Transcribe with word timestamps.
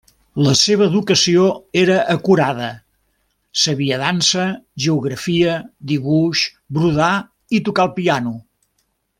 La 0.45 0.51
seva 0.59 0.85
educació 0.91 1.43
era 1.81 1.97
acurada; 2.13 2.69
sabia 3.65 4.01
dansa, 4.05 4.47
geografia, 4.87 5.61
dibuix, 5.93 6.47
brodar 6.79 7.15
i 7.59 7.65
tocar 7.69 7.91
el 7.91 7.97
piano. 8.01 8.39